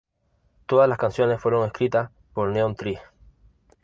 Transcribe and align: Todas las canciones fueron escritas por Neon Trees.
Todas 0.65 0.89
las 0.89 0.97
canciones 0.97 1.39
fueron 1.39 1.63
escritas 1.67 2.09
por 2.33 2.49
Neon 2.49 2.73
Trees. 2.73 3.01